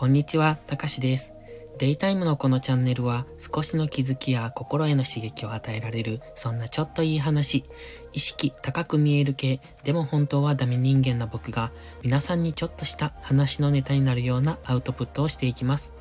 [0.00, 1.34] こんにちは、たかしです。
[1.76, 7.66] デイタイムのこのチャンネルは少しの気づきや心への刺激を与えられるそんなちょっといい話、
[8.14, 11.70] 意識高く見える系、でも本当はダメ人間な僕が
[12.02, 15.92] 皆さんにちょっとした話のネタになるようなアウトプットをしていきます。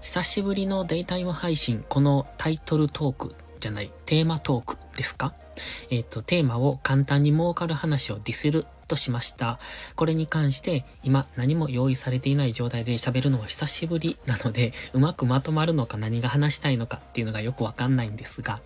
[0.00, 5.34] 久しぶりのデイタイム配信、このタイトルトークじゃない、テーマトークですか？
[5.88, 9.58] えっ、ー、と、テーマを簡単に儲かる話をディスるとしました。
[9.96, 18.60] これに関して今何も用意されていない状態で喋るのは久しぶりなので、うまくまとまるのか何が話したいのかっていうのがよくわかんないんですが、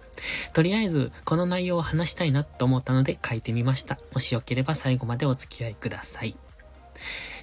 [0.52, 3.98] とりあえずこの内容を話したいなと思ったので書いてみました。
[4.12, 6.36] もしよければ最後までお付き合いください。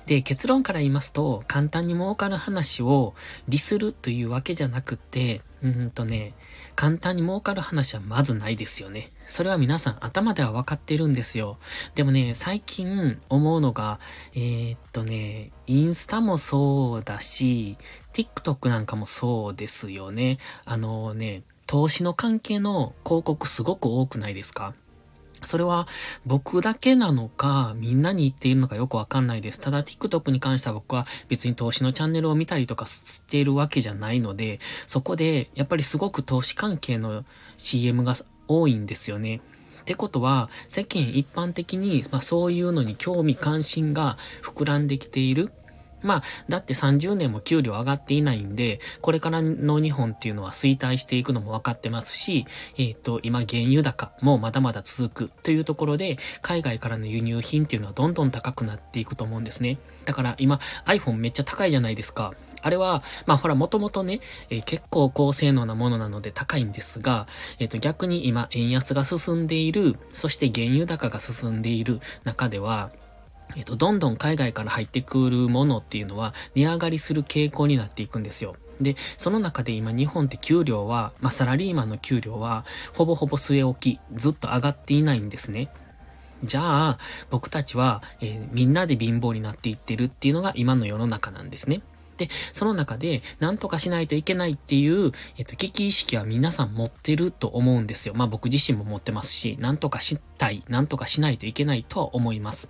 [0.06, 3.16] で、結論から言いますと、簡単に儲かる話を
[3.48, 6.34] 利するというわけじゃなくて、うんとね、
[6.76, 9.10] 簡単に儲かる話はまずないですよね。
[9.28, 11.58] それは皆さん頭では分かってるんですよ。
[11.96, 14.00] でもね、最近思うのが、
[14.36, 17.78] えー、っとね、インスタもそうだし、
[18.14, 20.38] TikTok なんかもそうですよね。
[20.66, 24.76] あのね、投資の関係の広告すごく多くないですか？
[25.44, 25.88] それは
[26.26, 29.60] 僕だけなのか、みんなに言っているのかよくわかんないです。
[29.60, 37.26] ただ TikTok に関しては僕は別に投資のチャンネルを見たりとかしているわけじゃないので、そこでやっぱりすごく投資関係の
[37.58, 38.16] CM が
[38.48, 39.42] 多いんですよね。
[39.82, 45.52] ってことは、世間一般的に、まあそういうのに興味関心が膨らんできている。
[46.02, 52.46] まあ、だって30年も給料上がっていないんで、これからの日本っていうのは衰退していくのも分かってますし、
[52.78, 59.78] えっ、ー、と、今原油高もまだまだ続くというところで、海外からの輸入品っていうのはどんどん高くなっていくと思うんですね。
[60.06, 62.34] だから今 iPhone めっちゃ高いじゃないですか。
[62.62, 67.28] あれは、まあほら、もともとね、えー、結構高性能なものなので高いんですが、
[67.60, 72.90] えっ、ー、と逆に今円安が進んでいる、そして原油高が進んでいる中では、
[73.56, 78.56] えっと、どんどん海外から入ってくるものっていうのは値上がりする傾向になっていくんですよ。
[78.82, 85.70] で、その中で今日本って給料は、まあ、サラリーマンの給料は、ほぼほぼ据え置き、ずっと上がっていないんですね。
[86.44, 87.00] じゃあ、
[87.30, 91.82] 僕たちは、えー、みんなで貧乏になっていってるっていうのが今の世の中なんですね。
[92.18, 98.14] で、その中で、何とかしないといけないっていう、えっと、危機意識は皆さん持ってると思うんですよ。
[98.16, 102.70] まあ僕自身も持ってますし、何とかしたい、何とかしないといけないとは思います。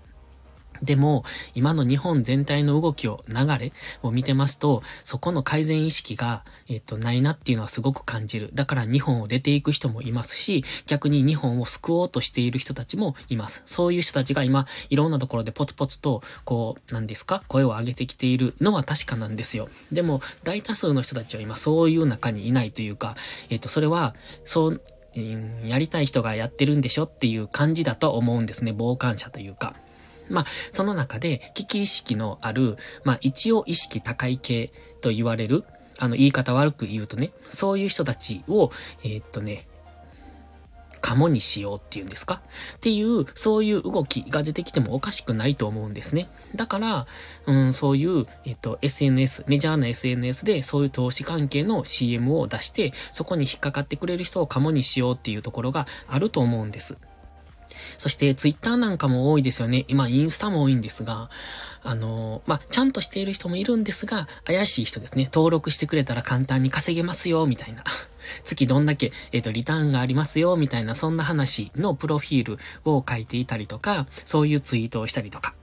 [0.81, 8.49] でも、今の日本全体の動きを、流れを見てますと、そこの改善意識が、えっと、ないなっていうのはすごく感じる。
[8.53, 13.63] だから日本を出ていく人もいますし、逆に日本を救おうとしている人たちもいます。
[13.65, 17.43] そういう人たちが今、いろんなところでポツポツと、こう、何ですか？
[17.47, 19.69] 声を上げてきているのは確かなんですよ。
[19.91, 23.15] でも、大多数の人たちは今そういう中にいないというか、
[23.49, 24.81] えっと、それは、そう、
[25.65, 28.73] やりたい人がやってるんでしょっていう感じだと思うんですね。
[28.77, 29.73] 傍観者というか。
[30.29, 34.71] まあ、その中で危機意識のある、まあ、一応意識高い系
[35.01, 35.63] と言われる、
[35.97, 38.71] あの、言い方悪く言うとね、そういう人たちを、
[39.03, 39.67] えー、っとね、
[41.01, 42.41] カモにしようっていうんですか？
[42.77, 46.29] っていう、そういう動きが出てきてもおかしくないと思うんですね。
[46.55, 47.05] だから、
[47.45, 56.97] うん、そういう、えっと、SNS、メジャーな SNS でそういう投資関係の CM を出して、そこに引っかかってくれる人をカモにしようっていうところがあると思うんです。
[57.97, 59.85] そしてツイッターなんかも多いですよね。
[59.87, 61.29] 今インスタも多いんですが、
[61.83, 65.29] あのまあ、ちゃんとしている人もいるんですが、怪しい人ですね。
[65.31, 67.83] 登録してくれたら簡単に稼げますよ、みたいな。
[68.43, 75.53] 月どんだけ、えっ、ー、と、リターンがありますよ、みたいな、そんな話のプロフィールを書いていたりとか、そういうツイートをしたりとか。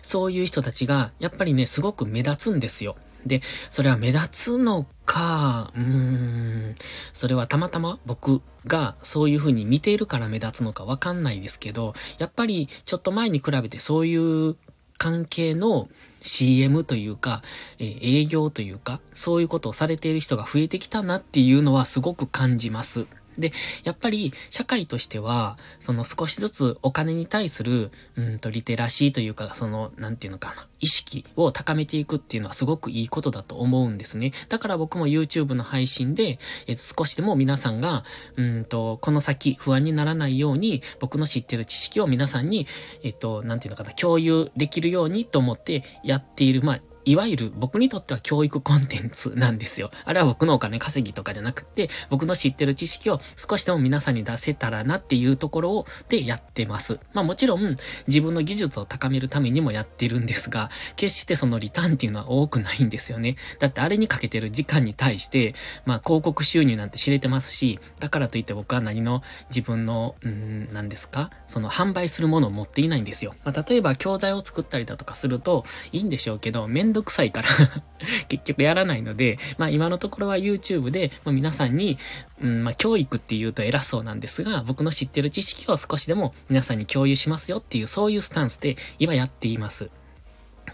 [0.00, 2.96] そういう人たちが、やっぱりね、すごく目立つんですよ。
[3.26, 6.74] で、それは目立つのか、うーん、
[7.14, 14.56] それはたまたま僕がそういう風に見ているから目立つのかわかんないですけど、やっぱりちょっと前に比べてそういう
[14.98, 15.88] 関係の
[16.20, 17.42] CM というか、
[17.78, 23.06] えー、営業というか、そういうことをされている人が増えてきたなっていうのはすごく感じます。
[23.38, 23.52] で、
[23.84, 34.32] やっぱり社会としては、その少しずつお金に対する、うんとリテラシーというか、その、なんていうのかな、意識を高めていくっていうのはすごくいいことだと思うんですね。
[34.48, 38.04] だから僕も YouTube の配信で、え少しでも皆さんが、
[38.36, 42.66] うんと、この先不安にならないように、僕の知ってる知識を皆さんに、
[43.02, 49.90] えっと、なんていうのかな、共有できるようにと思ってやっている、まあ、いわゆる僕にとっては教育コンテンツなんですよ。
[50.04, 57.00] あれは僕のお金稼ぎとかじゃなくて、僕の知ってる知識を少しでも皆さんに出せたらなっていうところをでやってます。
[57.14, 57.76] まあもちろん
[58.06, 63.36] 自分の技術を高めるためにもやってるんですが、決してそのリターンっていうのは多くないんですよね。
[63.58, 65.54] だってあれにかけてる時間に対して、
[65.86, 71.30] まあ広告収入なんて知れてますし、だからといって僕は何の自分の、うん、何ですか？
[71.46, 73.34] その販売するものを持っていないんですよ。
[73.44, 77.48] まあ例えば教材を作ったりだとかするといいんでしょうけど、面倒どくさいから
[78.28, 81.98] 結局やらないので、まあ今のところは YouTube で、まあ、皆さんに、
[82.42, 89.90] うん、まあ教育って言うと偉そうなんですが、僕の知ってる知識を少しでも皆さんに共有しますよっていう、そういうスタンスで今やっています。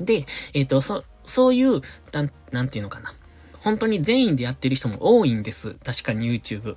[0.00, 1.80] で、えっ、ー、と、そ、そういう、
[2.12, 3.14] なん、なんていうのかな。
[3.60, 5.74] 本当に全員でやってる人も多いんです。
[5.84, 6.76] 確かに YouTube。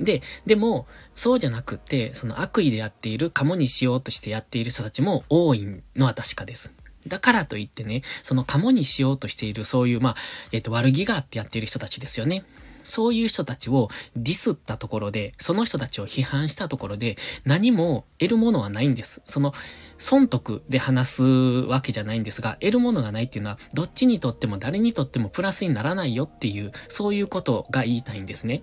[0.00, 6.74] で、でも、そうじゃなくて、その悪意でやっている、カモにしようとしてやっている人たちも多いのは確かです。
[7.06, 10.16] だからといってね、そのカモにしようとしている、そういう、まあ、
[10.52, 12.44] えっ、と、悪気があってやっている人たちですよね。
[12.86, 19.22] そういう人たちをディスったところで、その人たちを批判したところで、何も得るものはないんです。
[19.24, 19.52] その、
[19.98, 28.62] 損得で話すわけじゃないんですが、得るものがないっていうのは、どっちにとっても誰にとってもプラスにならないよっていう、そういうことが言いたいんですね。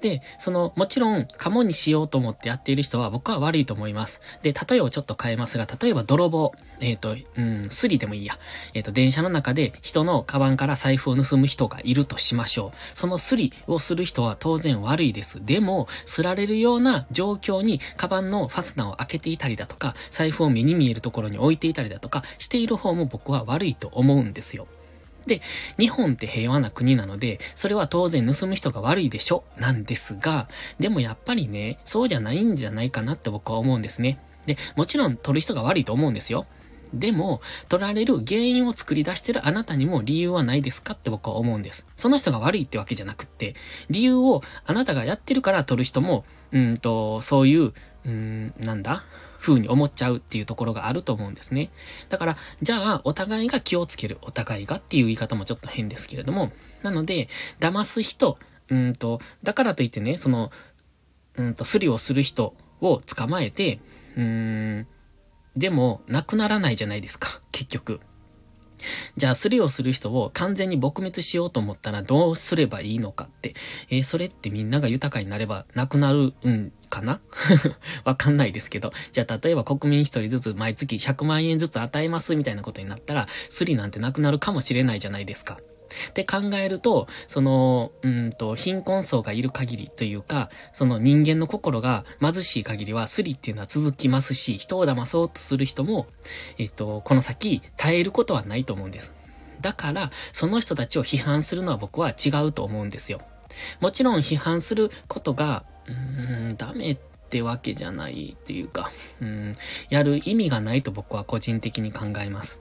[0.00, 4.20] で、その、もちろん、カモにしようと思ってやっている人は僕は悪いと思います。
[4.42, 8.38] で、例えをちょっと変えますが、例えば泥棒、えっ、ー、と、うん、スリでもいいや。
[8.74, 12.98] えっ、ー、と、電車の中で人のカバンから財布を盗む人がいるとしましょう。
[12.98, 15.44] そのスリをする人は当然悪いです。
[15.44, 24.66] でも、すられるような状況に、カバンのファスナーを開けていたりだとか、財布を目に見えるところに置いていたりだとか、している方も僕は悪いと思うんですよ。
[25.26, 25.42] で、
[25.78, 30.48] 日本って平和な国なので、それは当然盗む人が悪いでしょ、なんですが、
[30.78, 34.18] でもやっぱりね、そうじゃないんじゃないかなって僕は思うんですね。
[34.46, 36.46] で、もちろん取る人が悪いと思うんですよ。
[36.92, 41.86] でも、取られる原因を作り出してるあなたにも理由はないですかって僕は思うんです。
[41.96, 43.54] その人が悪いってわけじゃなくって、
[43.90, 47.72] 理由をあなたがやってるから取る人も、うんと、そういう、
[48.04, 49.02] うん、なんだ？
[49.44, 51.70] 風に思っちゃうっていうところがあると思うんですね。
[52.08, 54.16] だから、じゃあ、お互いが気をつける。
[54.22, 56.50] お互いがっていう言い方もちょっと変ですけれども、
[56.82, 57.28] なので、
[57.60, 58.38] 騙す人、
[58.70, 60.50] うんと、だからといってね、その、
[61.36, 63.80] うんと、スリをする人を捕まえて、
[64.16, 64.86] うーん、
[65.56, 68.00] でも、なくならないじゃないですか、結局。
[69.16, 73.54] じゃあ、スリをする人を完全に撲滅しようと思ったらどうすればいいのかって、
[73.90, 77.20] えー、それってみんなが豊かになればなくなるんかな？
[78.04, 78.92] わかんないですけど。
[79.12, 85.58] じゃあ、例えば国民一人ずつ毎月100万円ずつ与えますみたいなことになったら、スリなんてなくなるかもしれないじゃないですか。
[86.10, 96.06] って考えると、その、うんと、貧困層がいる限りというか、その人間の心が貧しい限りはスリっていうのは続きますし、人を騙そうとする人も、
[96.58, 99.14] えっと、この先耐えることはないと思うんです。
[99.60, 103.20] だから、その人たちを批判するのは僕は違うと思うんですよ。
[103.80, 106.98] もちろん批判することが、うーん、ダメっ
[107.30, 108.90] てわけじゃないっていうか、
[109.20, 109.54] うん、
[109.90, 112.60] やる意味がないと僕は個人的に考えます。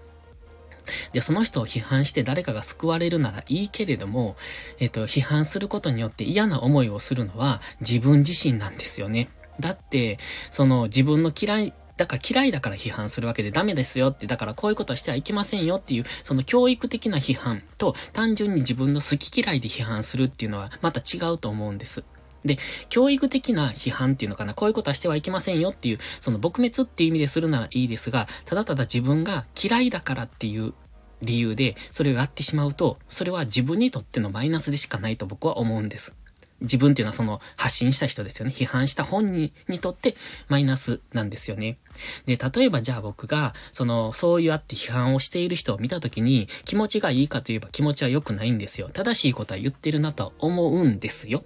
[1.11, 4.35] で、その人を批判して誰かが救われるならいいけれども、
[4.79, 9.29] えっと、批判することによって嫌な思いをするのは自分自身なんですよね。
[9.59, 10.17] だって、
[10.51, 22.03] その自分の嫌い、だから嫌いだから批判するわけでダメですよって、だからこういうことはしてはいけませんよっていう、その教育的な批判と単純に自分の好き嫌いで批判するっていうのはまた違うと思うんです。
[22.45, 22.57] で、
[22.89, 30.73] 教育的な批判っていうのかな、こういうことはしてはいけませんよっていう、その撲滅っていう意味でするならいいですが、ただただ自分が嫌いだからっていう
[31.21, 36.15] 理由で、それをやってしまうと、それは自分にとってのマイナスでしかないと僕は思うんです。
[36.61, 38.53] 自分っていうのはその発信した人ですよね。
[38.55, 40.15] 批判した本人にとって
[40.47, 41.77] マイナスなんですよね。
[42.25, 48.89] で、例えばじゃあ僕が、その、そうやって批判をしている人を見たときに気持ちがいいかといえば気持ちは良くないんですよ。
[48.91, 51.43] 正しいことは言ってるなと思うんですよ。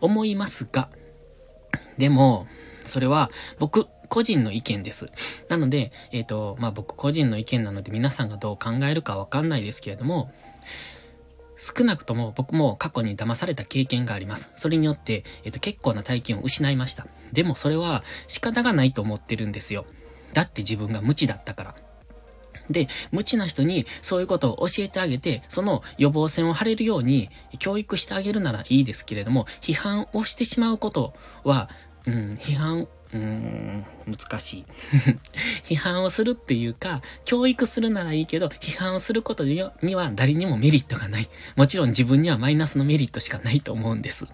[0.00, 0.88] 思いますが、
[1.98, 2.46] でも、
[2.84, 5.10] それは僕個人の意見です。
[5.48, 10.32] なので、えっ、ー、と、まあ、僕個人の意見なので皆さんがどう考えるかわかんないですけれども、
[11.56, 14.52] 少なくとも僕も過去に騙された経験があります。
[14.56, 17.06] それによって、えっ、ー、と、結構な大金を失いました。
[17.32, 19.86] でもそれは仕方がないと思ってるんですよ。
[20.32, 21.74] だって自分が無知だったから。
[22.70, 31.68] で、無知な人にそういうことを教えてあげて、その予防線を張れるように教育してあげるならいいですけれども、批判をしてしまうことは、
[32.06, 34.64] うん、批判、うーん、難しい。
[35.64, 39.62] 批判をするっていうか、教育するならいいけど、批判をすることに
[39.94, 41.28] は誰にもメリットがない。
[41.56, 44.26] もちろん自分にはマイナスのメリットしかないと思うんです。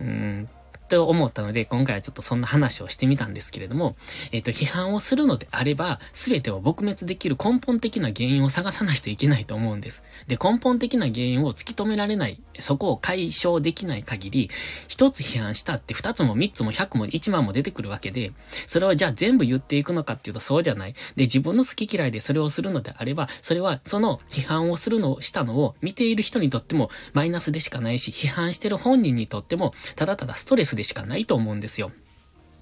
[0.00, 0.48] うん、
[0.88, 3.96] と思ったので、今回はちょっとそんな話をしてみたんですけれども、
[4.32, 10.02] えっ、ー、と、批判をするのであれば、すべてを撲滅できる根本的な原因を探さないといけないと思うんです。
[10.26, 14.50] で、根本的な原因を突き止められない、そこを解消できない限り、
[14.88, 18.32] 一つ批判したって二つも三つも百も一万も出てくるわけで、
[18.66, 20.94] それはじゃあ全部言っていくのかっていうとそうじゃない。
[21.16, 31.92] で、自分の好き嫌いでそれをするのであれば、それはその批判をするのをしたのを見ている人にとってもマイナスでしかないし、批判してる本人にとってもただただストレスでしかないと思うんですよ。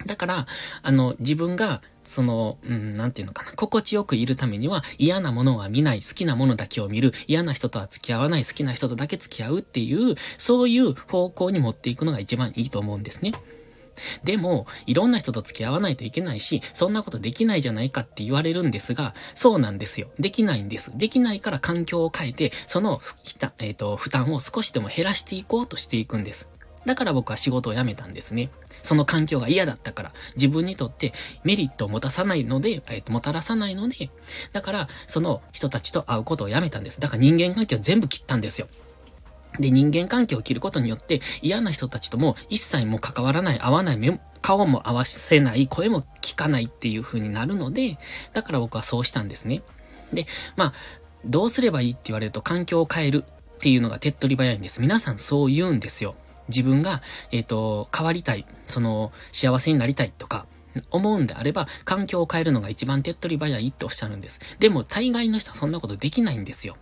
[0.04, 0.46] だから、
[0.82, 13.32] あの、自分が、その、うん、なんていうのかな、心地よくいるためには嫌なものは見ない、好きなものだけを見る、嫌な人とは付き合わない、好きな人とだけ付き合うっていう、そういう方向に持っていくのが一番いいと思うんですね。
[14.24, 20.08] でも、いろんな人と付き合わないといけないし、そんなことできないじゃないかって言われるんですが、そうなんですよ。
[20.18, 20.96] できないんです。
[20.96, 23.00] できないから環境を変えて、その、
[23.58, 26.48] えっ、ー、と、負担を少しでも減らしていこうとしていくんです。
[26.86, 28.48] だから僕は仕事を辞めたんですね。
[28.82, 31.12] その環境が嫌だったから、自分にとって
[31.44, 34.10] メリットを持たさないので、えっ、と、もたらさないので、
[34.52, 37.00] だから、その人たちと会うことをやめたんです。
[37.00, 38.68] だから人間関係を全部切ったんですよ。
[39.58, 47.98] で、人間関係を切ることによって、嫌な人たちとも一切も関わらない、会わない、顔も合わせない、声も聞かないっていう風になるので、
[48.32, 49.62] だから僕はそうしたんですね。
[50.12, 50.72] で、まあ、
[51.24, 54.80] どうすればいいって言われると環境を変えるっていうのが手っ取り早いんです。
[54.80, 56.14] 皆さんそう言うんですよ。
[56.48, 60.46] 自分が、えっ、ー、と、変わりたい、その、幸せになりたいとか、
[60.90, 64.40] 思うんであれば、環境を変えるのが一番手っ取り早いっておっしゃるんです。
[64.58, 66.76] でも、大概の人はそんなことできないんですよ。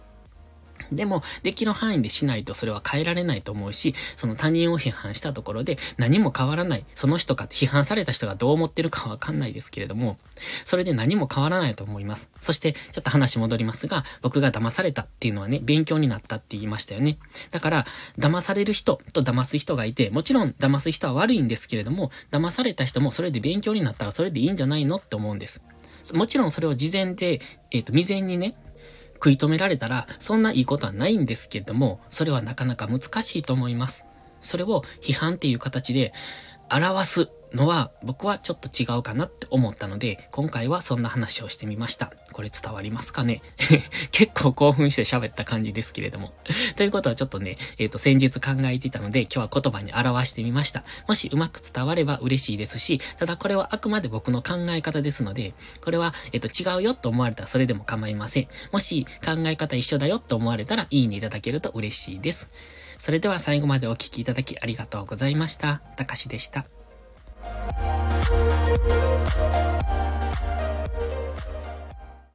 [0.93, 6.85] でも、できる範囲でしないとそれは変えられないと思うし、その他人を批判したところで何も変わらない。
[6.95, 10.19] その人か、批判された人がどう思ってるかわかんないですけれども、
[10.65, 12.31] それで何も変わらないと思います。
[12.41, 17.19] そして、ちょっと話戻りますが、僕が騙されたっていうのはね、勉強になったって言いましたよね。
[17.51, 17.87] だから、
[18.19, 25.63] 騙される人と騙す人がいて、もちろん騙す人は悪いんですけれども、騙された人もそれで勉強になったらそれでいいんじゃないのって思うんです。
[26.13, 28.55] もちろんそれを事前で、えっ、ー、と、未然にね、
[29.25, 34.05] 食い止められたら、そんないいことはないんですけども、それはなかなか難しいと思います。
[34.43, 36.13] それを批判っていう形で
[36.71, 42.13] 表すのは僕はちょっと違うかなって思ったので、今回はそんな話をしてみました。
[42.33, 43.43] これ伝わりますかね？
[44.11, 46.35] 結構興奮して喋った感じですけれども
[46.77, 50.85] ということはちょっとね、えっ、ー、と先日考えていたので今日は言葉に表してみました。
[51.07, 58.49] もしうまく伝われば嬉しいですし、ただこれはあくまで僕の考え方ですので、これは、えっ、ー、と違うよと思われたらそれでも構いません。
[58.73, 62.51] もし考え方一緒だよと思われたらいいねいただけると嬉しいです。
[62.99, 65.83] それでは最後までお聴きいただきありがとうございました。
[65.97, 66.84] たかしでした。
[67.47, 68.79] Thank
[70.09, 70.14] you.